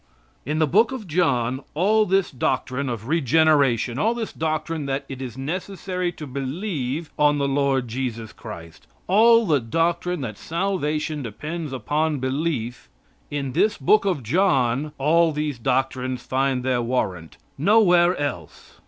[0.47, 5.21] In the book of John all this doctrine of regeneration; all this doctrine that it
[5.21, 11.71] is necessary to believe on the Lord Jesus Christ; all the doctrine that salvation depends
[11.71, 12.89] upon belief
[13.29, 18.79] in this book of John all these doctrines find their warrant; nowhere else.